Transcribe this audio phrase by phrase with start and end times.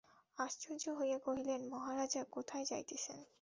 [0.37, 3.19] আশ্চর্য হইয়া কহিলেন, মহারাজ, কোথায় যাইতেছেন?